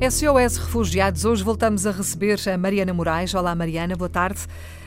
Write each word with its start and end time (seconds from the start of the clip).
SOS 0.00 0.56
Refugiados, 0.56 1.26
hoje 1.26 1.44
voltamos 1.44 1.84
a 1.84 1.92
receber 1.92 2.40
a 2.48 2.56
Mariana 2.56 2.94
Moraes. 2.94 3.34
Olá, 3.34 3.54
Mariana, 3.54 3.94
boa 3.96 4.08
tarde. 4.08 4.40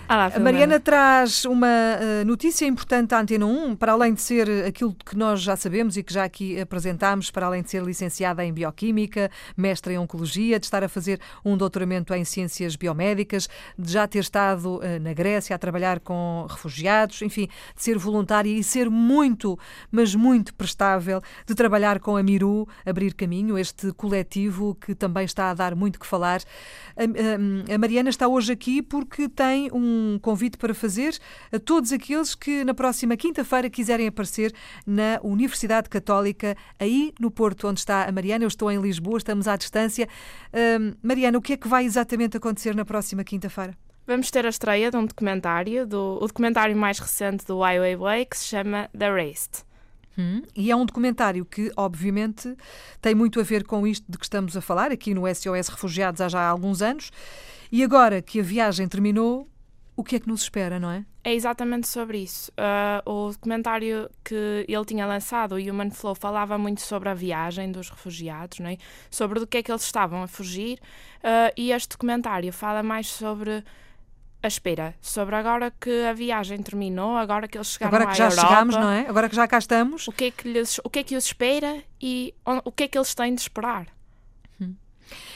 Olá, 0.10 0.30
a 0.36 0.40
Mariana 0.40 0.82
traz 0.82 1.46
uma 1.46 1.66
uh, 1.66 2.26
notícia 2.26 2.66
importante 2.66 3.16
à 3.16 3.22
Antena 3.22 3.46
1, 3.46 3.76
para 3.78 3.94
além 3.94 4.14
de 4.14 4.22
ser 4.22 4.66
aquilo 4.66 4.94
que 4.94 5.18
nós 5.18 5.42
já 5.42 5.56
sabemos 5.56 5.96
e 5.96 6.04
que 6.04 6.14
já 6.14 6.26
aqui 6.26 6.60
apresentámos, 6.60 7.32
para 7.32 7.48
além 7.48 7.64
de 7.64 7.72
ser 7.72 7.82
licenciada 7.82 8.44
em 8.44 8.52
Bioquímica, 8.52 9.32
mestre 9.56 9.94
em 9.94 9.98
Oncologia, 9.98 10.60
de 10.60 10.66
estar 10.66 10.84
a 10.84 10.90
fazer 10.90 11.22
um 11.44 11.56
doutoramento 11.56 12.14
em 12.14 12.26
Ciências 12.26 12.76
Biomédicas, 12.76 13.48
de 13.80 13.94
já 13.94 14.06
ter 14.06 14.20
estado 14.20 14.76
uh, 14.76 15.00
na 15.02 15.14
Grécia 15.14 15.56
a 15.56 15.60
trabalhar 15.60 16.02
com 16.02 16.46
refugiados, 16.50 17.22
enfim, 17.22 17.48
de 17.74 17.82
ser 17.82 17.98
voluntária 17.98 18.52
e 18.52 18.62
ser 18.64 18.90
muito, 18.90 19.58
mas 19.90 20.14
muito 20.14 20.54
prestável, 20.54 21.22
de 21.48 21.56
trabalhar 21.56 22.00
com 22.00 22.18
a 22.18 22.22
Miru, 22.22 22.68
Abrir 22.86 23.14
Caminho, 23.14 23.58
este 23.58 23.94
coletivo 23.94 24.76
que 24.76 24.94
também 24.94 25.24
está 25.24 25.50
a 25.50 25.54
dar 25.54 25.76
muito 25.76 25.98
que 25.98 26.06
falar. 26.06 26.42
a, 26.98 27.04
a, 27.04 27.76
a 27.76 27.78
Mariana 27.78 28.10
está 28.10 28.28
hoje 28.28 28.52
aqui 28.52 28.82
porque 28.82 29.30
tem 29.30 29.72
um 29.72 29.93
um 29.94 30.20
convite 30.20 30.58
para 30.58 30.74
fazer 30.74 31.18
a 31.52 31.60
todos 31.60 31.92
aqueles 31.92 32.34
que 32.36 32.64
na 32.64 32.74
próxima 32.74 33.16
quinta-feira 33.16 33.70
quiserem 33.70 34.08
aparecer 34.08 34.54
na 34.86 35.20
Universidade 35.24 35.90
Católica, 35.90 36.56
aí 36.80 37.14
no 37.20 37.30
Porto, 37.30 37.68
onde 37.68 37.80
está 37.80 38.06
a 38.06 38.12
Mariana. 38.12 38.44
Eu 38.44 38.48
estou 38.48 38.72
em 38.72 38.82
Lisboa, 38.82 39.18
estamos 39.18 39.48
à 39.48 39.56
distância. 39.56 40.08
Uh, 40.52 40.96
Mariana, 41.02 41.38
o 41.38 41.42
que 41.42 41.54
é 41.54 41.58
que 41.58 41.68
vai 41.68 41.86
exatamente 41.86 42.38
acontecer 42.38 42.76
na 42.76 42.86
próxima 42.86 43.24
quinta-feira? 43.24 43.78
Vamos 44.06 44.30
ter 44.30 44.46
a 44.46 44.50
estreia 44.50 44.92
de 44.92 44.98
um 44.98 45.06
documentário, 45.06 45.88
do, 45.88 46.18
o 46.22 46.28
documentário 46.28 46.76
mais 46.76 47.00
recente 47.00 47.46
do 47.46 47.64
Ai 47.64 47.80
Weiwei, 47.80 48.26
que 48.26 48.38
se 48.38 48.46
chama 48.46 48.90
The 48.98 49.10
Raced. 49.10 49.64
Hum, 50.18 50.44
e 50.56 50.70
é 50.70 50.76
um 50.76 50.86
documentário 50.86 51.46
que, 51.46 51.72
obviamente, 51.76 52.56
tem 53.02 53.16
muito 53.16 53.40
a 53.40 53.44
ver 53.44 53.64
com 53.64 53.88
isto 53.88 54.06
de 54.10 54.18
que 54.18 54.26
estamos 54.26 54.56
a 54.58 54.62
falar, 54.62 54.92
aqui 54.92 55.14
no 55.14 55.24
SOS 55.34 55.70
Refugiados 55.70 56.20
há 56.22 56.28
já 56.28 56.46
alguns 56.46 56.82
anos. 56.82 57.12
E 57.72 57.84
agora 57.84 58.22
que 58.22 58.40
a 58.40 58.44
viagem 58.44 58.88
terminou, 58.88 59.48
o 59.96 60.04
que 60.04 60.16
é 60.16 60.20
que 60.20 60.28
nos 60.28 60.44
espera, 60.44 60.80
não 60.80 60.90
é? 60.90 61.06
É 61.24 61.34
exatamente 61.34 61.88
sobre 61.88 62.20
isso. 62.20 62.52
Uh, 62.52 63.10
o 63.10 63.32
documentário 63.32 64.10
que 64.24 64.66
ele 64.68 64.86
tinha 64.86 65.06
lançado, 65.06 65.56
o 65.56 65.58
Human 65.58 65.92
Flow, 65.92 66.16
falava 66.16 66.58
muito 66.58 66.82
sobre 66.82 67.10
a 67.10 67.14
viagem 67.14 67.72
dos 67.72 67.90
refugiados, 67.90 68.60
não 68.60 68.70
é? 68.70 68.78
sobre 69.10 69.40
do 69.40 69.48
que 69.48 69.58
é 69.58 69.64
que 69.64 69.72
eles 69.72 69.84
estavam 69.84 70.24
a 70.24 70.28
fugir, 70.28 70.80
uh, 71.20 71.54
e 71.56 71.72
este 71.72 71.90
documentário 71.90 72.52
fala 72.52 72.82
mais 72.82 73.08
sobre 73.08 73.64
a 74.42 74.48
espera, 74.48 74.94
sobre 75.00 75.36
agora 75.36 75.72
que 75.72 76.04
a 76.04 76.12
viagem 76.12 76.62
terminou, 76.62 77.16
agora 77.16 77.48
que 77.48 77.58
eles 77.58 77.70
chegaram 77.70 77.96
agora 77.96 78.12
que 78.12 78.18
já 78.18 78.26
Europa, 78.26 78.42
chegamos, 78.42 78.76
não 78.76 78.90
é? 78.90 79.08
Agora 79.08 79.30
que 79.30 79.36
já 79.36 79.48
cá 79.48 79.58
estamos. 79.58 80.08
O 80.08 80.12
que 80.12 80.26
é 80.26 80.32
que, 80.32 80.52
lhes, 80.52 80.82
o 80.84 80.90
que, 80.90 81.00
é 81.00 81.04
que 81.04 81.16
os 81.16 81.26
espera 81.26 81.82
e 82.02 82.34
o 82.46 82.72
que 82.72 82.84
é 82.84 82.88
que 82.90 82.98
eles 82.98 83.16
têm 83.16 83.34
de 83.34 83.42
esperar. 83.42 83.88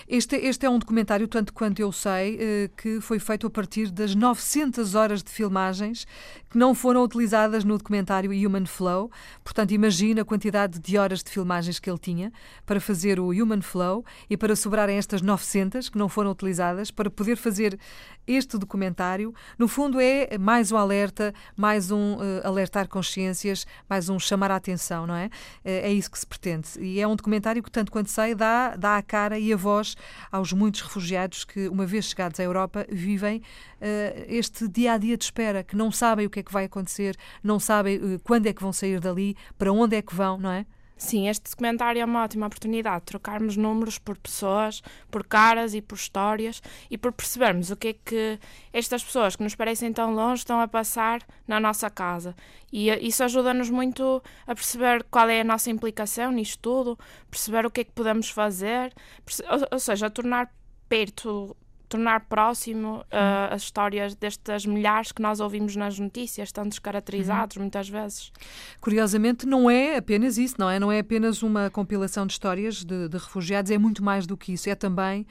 Este, 0.07 0.35
este 0.37 0.65
é 0.65 0.69
um 0.69 0.79
documentário, 0.79 1.27
tanto 1.27 1.53
quanto 1.53 1.79
eu 1.79 1.91
sei, 1.91 2.37
eh, 2.39 2.69
que 2.77 3.01
foi 3.01 3.19
feito 3.19 3.45
a 3.47 3.49
partir 3.49 3.91
das 3.91 4.15
900 4.15 4.95
horas 4.95 5.21
de 5.21 5.29
filmagens 5.29 6.07
que 6.49 6.57
não 6.57 6.73
foram 6.73 7.03
utilizadas 7.03 7.63
no 7.63 7.77
documentário 7.77 8.31
Human 8.31 8.65
Flow. 8.65 9.11
Portanto, 9.43 9.71
imagina 9.71 10.21
a 10.21 10.25
quantidade 10.25 10.79
de 10.79 10.97
horas 10.97 11.21
de 11.21 11.29
filmagens 11.29 11.77
que 11.77 11.89
ele 11.89 11.99
tinha 11.99 12.31
para 12.65 12.79
fazer 12.79 13.19
o 13.19 13.29
Human 13.31 13.61
Flow 13.61 14.05
e 14.29 14.38
para 14.38 14.55
sobrarem 14.55 14.97
estas 14.97 15.21
900 15.21 15.89
que 15.89 15.97
não 15.97 16.07
foram 16.07 16.31
utilizadas 16.31 16.89
para 16.89 17.09
poder 17.09 17.35
fazer 17.35 17.77
este 18.25 18.57
documentário. 18.57 19.33
No 19.57 19.67
fundo, 19.67 19.99
é 19.99 20.38
mais 20.38 20.71
um 20.71 20.77
alerta, 20.77 21.33
mais 21.55 21.91
um 21.91 22.16
uh, 22.16 22.45
alertar 22.45 22.88
consciências, 22.88 23.66
mais 23.89 24.07
um 24.07 24.17
chamar 24.19 24.51
a 24.51 24.56
atenção, 24.56 25.06
não 25.06 25.16
é? 25.16 25.29
É 25.63 25.91
isso 25.91 26.09
que 26.09 26.19
se 26.19 26.27
pretende. 26.27 26.69
E 26.79 27.00
é 27.00 27.07
um 27.07 27.16
documentário 27.16 27.61
que, 27.61 27.72
tanto 27.72 27.91
quanto 27.91 28.09
sei, 28.09 28.33
dá, 28.35 28.75
dá 28.75 28.97
a 28.97 29.01
cara 29.01 29.38
e 29.38 29.51
a 29.51 29.56
voz 29.57 29.95
aos 30.31 30.53
muitos 30.53 30.81
refugiados 30.81 31.44
que, 31.44 31.68
uma 31.68 31.85
vez 31.85 32.06
chegados 32.06 32.40
à 32.40 32.44
Europa, 32.44 32.85
vivem 32.90 33.38
uh, 33.38 34.25
este 34.28 34.68
dia 34.68 34.94
a 34.94 34.97
dia 34.97 35.18
de 35.18 35.23
espera, 35.23 35.63
que 35.63 35.75
não 35.75 35.91
sabem 35.91 36.25
o 36.25 36.29
que 36.29 36.40
é 36.40 36.44
que 36.44 36.53
vai 36.53 36.66
acontecer, 36.66 37.18
não 37.44 37.59
sabem 37.59 37.97
uh, 37.97 38.19
quando 38.23 38.47
é 38.47 38.53
que 38.53 38.62
vão 38.62 38.72
sair 38.72 39.00
dali, 39.00 39.35
para 39.57 39.72
onde 39.73 39.95
é 39.95 40.01
que 40.01 40.16
vão, 40.16 40.38
não 40.38 40.51
é? 40.51 40.66
Sim, 40.97 41.30
este 41.30 41.52
documentário 41.52 42.02
é 42.02 42.06
uma 42.06 42.24
ótima 42.24 42.47
oportunidade 42.47 43.02
de 43.02 43.06
trocarmos 43.06 43.56
números 43.56 44.00
por 44.00 44.18
pessoas, 44.18 44.81
por 45.12 45.24
caras 45.25 45.75
e 45.75 45.81
por 45.81 45.96
histórias 45.96 46.62
e 46.90 46.97
por 46.97 47.12
percebermos 47.12 47.69
o 47.69 47.75
que 47.75 47.90
é 47.90 47.94
que 47.94 48.40
estas 48.74 49.03
pessoas 49.03 49.36
que 49.36 49.44
nos 49.44 49.53
parecem 49.53 49.94
tão 49.94 50.13
longe 50.16 50.41
estão 50.41 50.59
a 50.59 50.68
passar 50.68 51.22
na 51.47 51.59
nossa 51.59 51.88
casa. 51.90 52.36
E 52.74 52.90
eh, 52.90 53.00
isso 53.00 53.24
ajuda-nos 53.24 53.69
muito 53.69 54.24
a 54.47 54.56
perceber 54.56 55.03
qual 55.03 55.30
é 55.30 55.41
a 55.41 55.44
nossa 55.44 55.69
implicação 55.69 56.31
nisto 56.31 56.59
tudo, 56.59 57.00
perceber 57.30 57.66
o 57.66 57.72
que 57.72 57.81
é 57.81 57.84
que 57.84 57.91
podemos 57.91 58.30
fazer, 58.30 58.91
ou 59.72 59.80
seja, 59.80 60.09
tornar 60.09 60.52
perto 60.90 61.56
tornar 61.90 62.22
próximo 62.28 62.98
uh, 62.98 63.53
as 63.53 63.64
histórias 63.64 64.16
destas 64.16 64.66
milhares 64.66 65.12
que 65.12 65.22
nós 65.22 65.40
ouvimos 65.40 65.75
nas 65.75 65.98
notícias, 65.98 66.52
tão 66.52 66.68
descaracterizados 66.68 67.58
uhum. 67.58 67.64
muitas 67.64 67.88
vezes. 67.88 68.31
Curiosamente, 68.81 69.46
não 69.46 69.70
é 69.70 69.98
apenas 69.98 70.38
isso, 70.38 70.56
não 70.58 70.70
é? 70.70 70.80
Não 70.80 70.92
é 70.92 71.00
apenas 71.00 71.44
uma 71.44 71.70
compilação 71.70 72.25
de 72.25 72.34
histórias 72.34 72.84
de, 72.84 73.08
de 73.08 73.18
refugiados, 73.18 73.72
é 73.72 73.78
muito 73.78 74.03
mais 74.03 74.28
do 74.28 74.36
que 74.36 74.53
isso. 74.53 74.70
É 74.70 74.75
também 74.75 75.25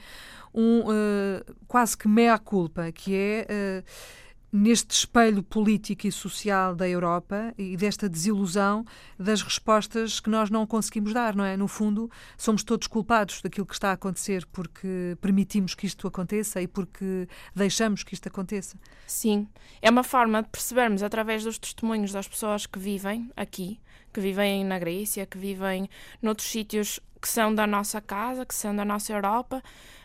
um 0.53 0.81
uh, 0.81 1.55
quase 1.67 1.97
que 1.97 2.07
meia-culpa, 2.07 2.91
que 2.91 3.15
é. 3.15 3.83
Uh, 3.83 4.26
neste 4.51 4.91
espelho 4.91 5.43
político 5.43 6.07
e 6.07 6.11
social 6.11 6.73
da 6.73 6.87
Europa 6.87 7.53
e 7.57 7.75
desta 7.75 8.07
desilusão 8.07 8.85
das 9.19 9.41
respostas 9.41 10.19
que 10.19 10.29
nós 10.29 10.49
não 10.49 10.65
conseguimos 10.65 11.13
dar, 11.13 11.35
não 11.35 11.43
é? 11.43 11.57
No 11.57 11.67
fundo, 11.67 12.09
somos 12.37 12.63
todos 12.63 12.87
culpados 12.87 13.41
daquilo 13.41 13.65
que 13.65 13.73
está 13.73 13.89
a 13.89 13.93
acontecer 13.93 14.45
porque 14.51 15.17
permitimos 15.19 15.75
que 15.75 15.85
isto 15.85 16.07
aconteça 16.07 16.61
e 16.61 16.67
porque 16.67 17.27
deixamos 17.53 18.03
que 18.03 18.13
isto 18.13 18.27
aconteça. 18.27 18.77
Sim, 19.05 19.47
é 19.81 19.89
uma 19.89 20.03
forma 20.03 20.41
de 20.41 20.49
percebermos 20.49 21.03
através 21.03 21.43
dos 21.43 21.57
testemunhos 21.57 22.11
das 22.11 22.27
pessoas 22.27 22.65
que 22.65 22.79
vivem 22.79 23.29
aqui, 23.35 23.79
que 24.13 24.21
vivem 24.21 24.63
na 24.63 24.79
Grécia, 24.79 25.25
que 25.25 25.37
vivem 25.37 25.89
noutros 26.21 26.49
sítios 26.49 26.99
que 27.21 27.27
são 27.27 27.53
da 27.53 27.67
nossa 27.67 27.99
casa, 27.99 28.45
que 28.45 28.55
são 28.55 28.75
da 28.75 28.85
nossa 28.85 29.11
Europa, 29.11 29.61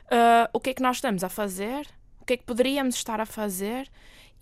uh, 0.07 0.49
o 0.53 0.59
que 0.59 0.71
é 0.71 0.75
que 0.75 0.83
nós 0.83 0.97
estamos 0.97 1.23
a 1.23 1.29
fazer, 1.29 1.87
o 2.21 2.25
que 2.25 2.35
é 2.35 2.37
que 2.37 2.45
poderíamos 2.45 2.97
estar 2.97 3.21
a 3.21 3.27
fazer 3.27 3.89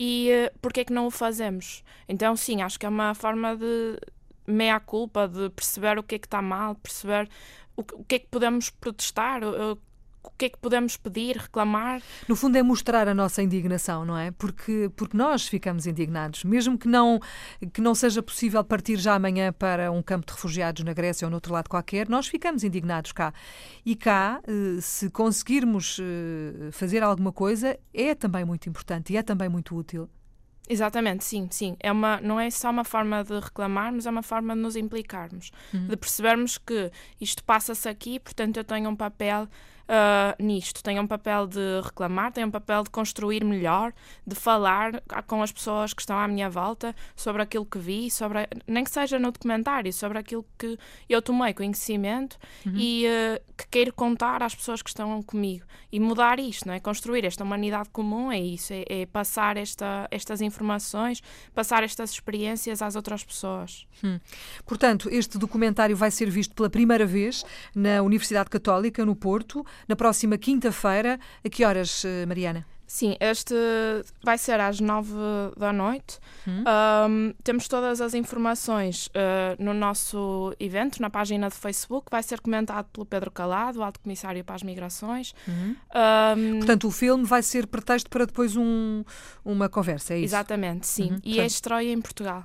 e 0.01 0.31
uh, 0.33 0.59
porque 0.63 0.81
é 0.81 0.85
que 0.85 0.95
não 0.95 1.07
o 1.07 1.11
fazemos? 1.11 1.85
Então, 2.09 2.35
sim, 2.35 2.63
acho 2.63 2.81
que 2.81 2.87
é 2.87 2.89
uma 2.89 3.15
forma 3.15 3.55
de 3.55 3.99
meia-culpa, 4.47 5.29
de 5.29 5.51
perceber 5.51 5.99
o 5.99 6.03
que 6.03 6.15
é 6.15 6.19
que 6.19 6.27
está 6.27 6.41
mal, 6.41 6.75
perceber 6.77 7.29
o, 7.77 7.83
o 7.83 8.05
que 8.07 8.15
é 8.15 8.19
que 8.19 8.27
podemos 8.29 8.71
protestar, 8.71 9.45
o, 9.45 9.79
o 10.23 10.31
que 10.31 10.47
é 10.47 10.49
que 10.49 10.59
podemos 10.59 10.97
pedir, 10.97 11.37
reclamar? 11.37 12.03
No 12.29 12.37
fundo 12.37 12.57
é 12.57 12.63
mostrar 12.63 13.09
a 13.09 13.15
nossa 13.15 13.43
indignação, 13.43 14.05
não 14.05 14.17
é? 14.17 14.31
Porque, 14.31 14.91
porque 14.95 15.17
nós 15.17 15.47
ficamos 15.47 15.87
indignados, 15.87 16.45
mesmo 16.45 16.77
que 16.79 16.89
não, 16.89 17.21
que 17.73 17.81
não 17.81 17.95
seja 17.95 18.23
possível 18.23 18.63
partir 18.63 18.97
já 18.97 19.15
amanhã 19.15 19.53
para 19.53 19.91
um 19.91 20.03
campo 20.03 20.27
de 20.27 20.33
refugiados 20.33 20.85
na 20.85 20.93
Grécia 20.93 21.27
ou 21.27 21.31
no 21.31 21.37
outro 21.37 21.53
lado 21.53 21.69
qualquer, 21.69 22.09
nós 22.09 22.27
ficamos 22.27 22.65
indignados 22.65 23.13
cá. 23.13 23.33
E 23.85 23.97
cá, 23.97 24.41
eh, 24.47 24.81
se 24.81 25.11
conseguirmos 25.11 25.99
eh, 26.01 26.71
fazer 26.73 27.03
alguma 27.03 27.33
coisa, 27.33 27.79
é 27.93 28.15
também 28.15 28.45
muito 28.45 28.69
importante 28.69 29.13
e 29.13 29.17
é 29.17 29.23
também 29.23 29.49
muito 29.49 29.75
útil. 29.75 30.09
Exatamente, 30.71 31.25
sim, 31.25 31.49
sim. 31.51 31.77
É 31.81 31.91
uma, 31.91 32.21
não 32.21 32.39
é 32.39 32.49
só 32.49 32.71
uma 32.71 32.85
forma 32.85 33.25
de 33.25 33.41
reclamarmos, 33.41 34.07
é 34.07 34.11
uma 34.11 34.23
forma 34.23 34.55
de 34.55 34.61
nos 34.61 34.77
implicarmos, 34.77 35.51
uhum. 35.75 35.89
de 35.89 35.97
percebermos 35.97 36.59
que 36.59 36.93
isto 37.21 37.43
passa-se 37.43 37.89
aqui, 37.89 38.21
portanto 38.21 38.57
eu 38.59 38.63
tenho 38.63 38.89
um 38.89 38.95
papel 38.95 39.49
uh, 39.91 40.43
nisto. 40.43 40.83
Tem 40.83 40.99
um 41.01 41.07
papel 41.07 41.47
de 41.47 41.81
reclamar, 41.83 42.33
tem 42.33 42.45
um 42.45 42.51
papel 42.51 42.85
de 42.85 42.91
construir 42.91 43.45
melhor, 43.45 43.93
de 44.27 44.37
falar 44.37 45.03
com 45.27 45.43
as 45.43 45.51
pessoas 45.51 45.93
que 45.93 46.01
estão 46.01 46.17
à 46.17 46.29
minha 46.29 46.49
volta 46.49 46.95
sobre 47.17 47.43
aquilo 47.43 47.67
que 47.67 47.79
vi, 47.79 48.11
sobre 48.11 48.49
nem 48.67 48.85
que 48.85 48.91
seja 48.91 49.19
no 49.19 49.33
documentário, 49.33 49.93
sobre 49.93 50.19
aquilo 50.19 50.47
que 50.57 50.79
eu 51.09 51.21
tomei 51.21 51.53
conhecimento 51.53 52.39
uhum. 52.65 52.75
e 52.77 53.07
uh, 53.07 53.41
que 53.57 53.67
quero 53.71 53.93
contar 53.93 54.43
às 54.43 54.55
pessoas 54.55 54.81
que 54.81 54.89
estão 54.89 55.23
comigo. 55.23 55.67
E 55.93 55.99
mudar 55.99 56.39
isto, 56.39 56.67
não 56.67 56.75
é? 56.75 56.81
Construir 56.81 57.25
esta 57.25 57.43
humanidade 57.43 57.89
comum 57.91 58.31
é 58.31 58.39
isso, 58.39 58.73
é, 58.73 58.85
é 58.89 59.07
passar 59.07 59.57
esta, 59.57 60.07
estas 60.11 60.41
informações, 60.41 61.23
passar 61.53 61.83
estas 61.83 62.11
experiências 62.11 62.81
às 62.81 62.95
outras 62.95 63.25
pessoas. 63.25 63.87
Hum. 64.05 64.21
Portanto, 64.65 65.09
este 65.11 65.37
documentário 65.37 65.97
vai 65.97 66.11
ser 66.11 66.31
visto 66.31 66.55
pela 66.55 66.71
primeira 66.71 67.05
vez 67.05 67.45
na 67.75 68.03
Universidade 68.03 68.49
Católica, 68.49 69.05
no 69.05 69.17
Porto 69.17 69.65
na 69.89 69.97
próxima 69.97 70.37
quinta-feira. 70.39 71.19
A 71.45 71.49
que 71.49 71.65
horas, 71.65 72.05
eh, 72.05 72.27
Mariana? 72.27 72.67
Sim, 72.91 73.17
este 73.21 73.55
vai 74.21 74.37
ser 74.37 74.59
às 74.59 74.81
nove 74.81 75.15
da 75.57 75.73
noite. 75.73 76.19
Hum. 76.45 76.65
Um, 77.09 77.35
temos 77.45 77.69
todas 77.69 78.01
as 78.01 78.15
informações 78.15 79.07
uh, 79.07 79.63
no 79.63 79.73
nosso 79.73 80.53
evento, 80.59 81.01
na 81.01 81.09
página 81.09 81.49
de 81.49 81.55
Facebook. 81.55 82.09
Vai 82.11 82.21
ser 82.25 82.41
comentado 82.41 82.87
pelo 82.93 83.07
Pedro 83.07 83.31
Calado, 83.31 83.81
Alto 83.81 84.01
Comissário 84.01 84.43
para 84.45 84.57
as 84.57 84.65
Migrações. 84.65 85.33
Hum. 85.49 85.77
Um, 85.95 86.57
Portanto, 86.59 86.89
o 86.89 86.91
filme 86.91 87.25
vai 87.25 87.45
ser 87.45 87.69
pretexto 87.69 88.11
para 88.11 88.27
depois 88.27 88.57
um, 88.57 89.05
uma 89.45 89.69
conversa, 89.69 90.15
é 90.15 90.17
isso? 90.17 90.35
Exatamente, 90.35 90.89
sim. 90.89 91.13
Uhum. 91.13 91.21
E 91.23 91.39
é 91.39 91.47
estreia 91.47 91.93
em 91.93 92.01
Portugal. 92.01 92.45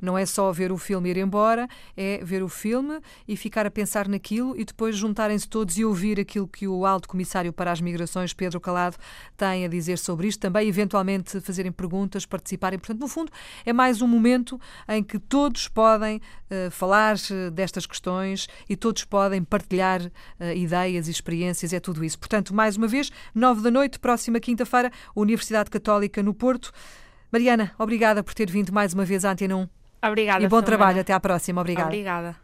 Não 0.00 0.16
é 0.16 0.26
só 0.26 0.50
ver 0.52 0.72
o 0.72 0.76
filme 0.76 1.08
e 1.08 1.12
ir 1.12 1.16
embora, 1.18 1.68
é 1.96 2.20
ver 2.22 2.42
o 2.42 2.48
filme 2.48 3.00
e 3.26 3.36
ficar 3.36 3.66
a 3.66 3.70
pensar 3.70 4.08
naquilo 4.08 4.56
e 4.56 4.64
depois 4.64 4.96
juntarem-se 4.96 5.48
todos 5.48 5.76
e 5.78 5.84
ouvir 5.84 6.20
aquilo 6.20 6.46
que 6.46 6.66
o 6.66 6.86
Alto 6.86 7.08
Comissário 7.08 7.52
para 7.52 7.70
as 7.70 7.80
Migrações, 7.80 8.32
Pedro 8.32 8.60
Calado, 8.60 8.96
tem 9.36 9.64
a 9.64 9.68
dizer 9.68 9.98
sobre 9.98 10.28
isto. 10.28 10.40
Também, 10.40 10.68
eventualmente, 10.68 11.40
fazerem 11.40 11.72
perguntas, 11.72 12.26
participarem. 12.26 12.78
Portanto, 12.78 13.00
no 13.00 13.08
fundo, 13.08 13.32
é 13.64 13.72
mais 13.72 14.02
um 14.02 14.06
momento 14.06 14.60
em 14.88 15.02
que 15.02 15.18
todos 15.18 15.68
podem 15.68 16.16
uh, 16.16 16.70
falar 16.70 17.16
eh, 17.30 17.50
destas 17.50 17.86
questões 17.86 18.48
e 18.68 18.76
todos 18.76 19.04
podem 19.04 19.42
partilhar 19.42 20.00
uh, 20.02 20.10
ideias 20.54 21.08
e 21.08 21.10
experiências. 21.10 21.72
É 21.72 21.80
tudo 21.80 22.04
isso. 22.04 22.18
Portanto, 22.18 22.54
mais 22.54 22.76
uma 22.76 22.86
vez, 22.86 23.10
nove 23.34 23.62
da 23.62 23.70
noite, 23.70 23.98
próxima 23.98 24.40
quinta-feira, 24.40 24.90
Universidade 25.14 25.70
Católica 25.70 26.22
no 26.22 26.34
Porto. 26.34 26.72
Mariana, 27.32 27.72
obrigada 27.78 28.22
por 28.22 28.34
ter 28.34 28.50
vindo 28.50 28.72
mais 28.72 28.94
uma 28.94 29.04
vez 29.04 29.24
à 29.24 29.32
Antena 29.32 29.56
1. 29.56 29.68
Obrigada. 30.06 30.44
E 30.44 30.48
bom 30.48 30.62
trabalho. 30.62 31.00
Até 31.00 31.12
à 31.12 31.20
próxima. 31.20 31.60
Obrigada. 31.60 31.88
Obrigada. 31.88 32.43